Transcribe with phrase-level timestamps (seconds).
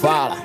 [0.00, 0.38] Fala,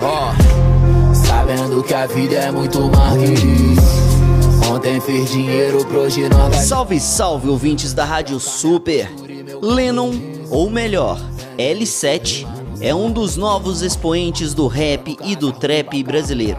[0.00, 0.30] ó.
[0.30, 4.72] Oh, sabendo que a vida é muito mais que isso.
[4.72, 6.22] Ontem fiz dinheiro pro hoje
[6.64, 9.10] Salve, salve, ouvintes da Rádio Super.
[9.60, 10.12] Lennon,
[10.48, 11.20] ou melhor,
[11.58, 12.46] L7,
[12.80, 16.58] é um dos novos expoentes do rap e do trap brasileiro.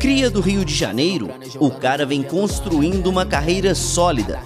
[0.00, 4.40] Cria do Rio de Janeiro, o cara vem construindo uma carreira sólida.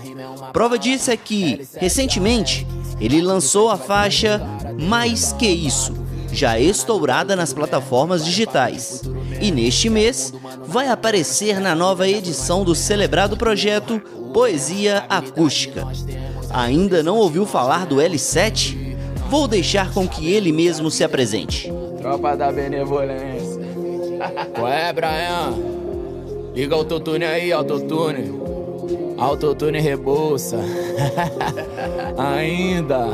[0.52, 2.66] Prova disso é que, recentemente,
[3.00, 4.38] ele lançou a faixa
[4.78, 6.01] Mais Que Isso,
[6.32, 9.02] já estourada nas plataformas digitais.
[9.40, 10.32] E neste mês
[10.64, 14.00] vai aparecer na nova edição do celebrado projeto
[14.32, 15.86] Poesia Acústica.
[16.50, 18.96] Ainda não ouviu falar do L7?
[19.28, 21.72] Vou deixar com que ele mesmo se apresente.
[21.98, 23.62] Tropa da benevolência.
[24.60, 25.54] Ué, Brian?
[26.54, 28.42] Liga o autotune aí, autotune.
[29.18, 30.58] Autotune rebolsa.
[32.18, 33.08] Ainda.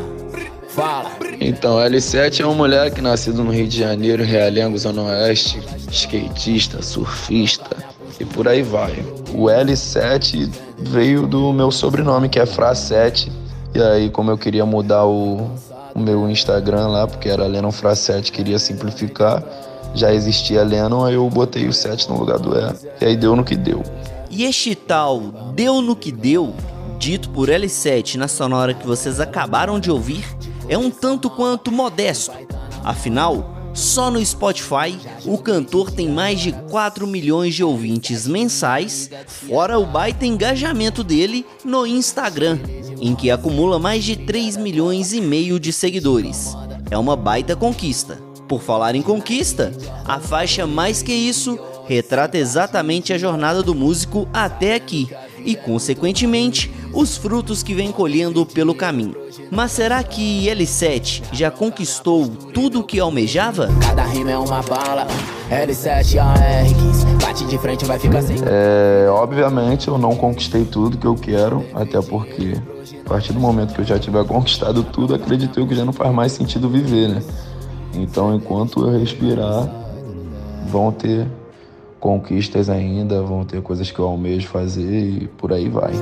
[0.78, 1.10] Fala.
[1.40, 5.60] Então, L7 é um moleque nascido no Rio de Janeiro, Realengo, Zona Oeste,
[5.90, 7.76] skatista, surfista
[8.20, 9.04] e por aí vai.
[9.34, 13.28] O L7 veio do meu sobrenome, que é Fra7.
[13.74, 15.50] E aí, como eu queria mudar o,
[15.96, 19.42] o meu Instagram lá, porque era Lennon Fra7, queria simplificar,
[19.96, 22.72] já existia Lennon, aí eu botei o 7 no lugar do E.
[23.00, 23.82] E aí deu no que deu.
[24.30, 25.18] E este tal
[25.56, 26.54] deu no que deu,
[27.00, 30.24] dito por L7 na sonora que vocês acabaram de ouvir,
[30.68, 32.32] é um tanto quanto modesto.
[32.84, 39.78] Afinal, só no Spotify o cantor tem mais de 4 milhões de ouvintes mensais, fora
[39.78, 42.58] o baita engajamento dele no Instagram,
[43.00, 46.54] em que acumula mais de 3 milhões e meio de seguidores.
[46.90, 48.18] É uma baita conquista.
[48.48, 49.72] Por falar em conquista,
[50.06, 55.08] a faixa Mais Que Isso retrata exatamente a jornada do músico até aqui
[55.48, 59.16] e, consequentemente, os frutos que vem colhendo pelo caminho.
[59.50, 63.70] Mas será que L7 já conquistou tudo o que almejava?
[63.80, 65.06] Cada rima é uma bala,
[65.50, 68.36] L7 AR15, bate de frente vai ficar sem.
[68.44, 72.60] É, obviamente eu não conquistei tudo que eu quero, até porque
[73.06, 75.94] a partir do momento que eu já tiver conquistado tudo, acredito eu que já não
[75.94, 77.22] faz mais sentido viver, né?
[77.94, 79.66] Então, enquanto eu respirar,
[80.66, 81.26] vão ter
[81.98, 85.92] conquistas ainda, vão ter coisas que eu almejo fazer e por aí vai.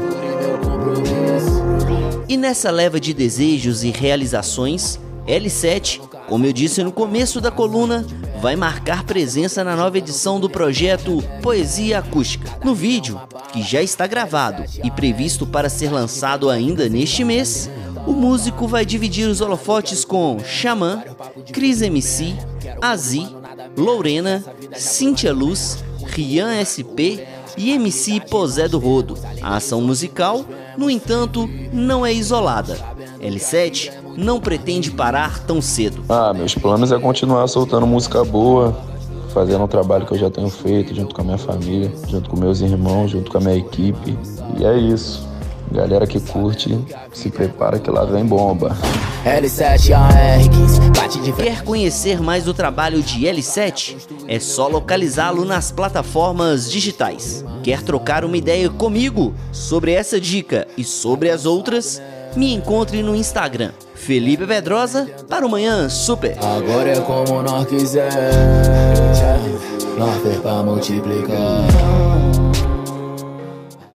[2.28, 8.04] E nessa leva de desejos e realizações, L7, como eu disse no começo da coluna,
[8.40, 12.58] vai marcar presença na nova edição do projeto Poesia Acústica.
[12.64, 13.20] No vídeo,
[13.52, 17.70] que já está gravado e previsto para ser lançado ainda neste mês,
[18.06, 21.02] o músico vai dividir os holofotes com Xamã,
[21.52, 22.36] Cris MC,
[22.80, 23.26] Azi,
[23.76, 25.84] Lorena, Cintia Luz,
[26.16, 27.20] Rian SP
[27.58, 29.18] e MC Posé do Rodo.
[29.42, 30.44] A ação musical,
[30.76, 32.76] no entanto, não é isolada.
[33.20, 36.02] L7 não pretende parar tão cedo.
[36.08, 38.76] Ah, meus planos é continuar soltando música boa,
[39.32, 42.38] fazendo o trabalho que eu já tenho feito junto com a minha família, junto com
[42.38, 44.18] meus irmãos, junto com a minha equipe.
[44.58, 45.26] E é isso.
[45.70, 46.78] Galera que curte,
[47.12, 48.76] se prepara que lá vem bomba.
[49.24, 53.96] L7 AR15, bate de Quer conhecer mais do trabalho de L7?
[54.28, 57.44] É só localizá-lo nas plataformas digitais.
[57.62, 62.00] Quer trocar uma ideia comigo sobre essa dica e sobre as outras?
[62.36, 66.36] Me encontre no Instagram, Felipe Pedrosa, para o Manhã Super.
[66.38, 68.12] Agora é como nós quiser,
[69.98, 71.66] nós pra multiplicar.